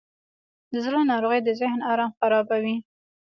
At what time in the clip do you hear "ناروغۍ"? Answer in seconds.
1.11-1.39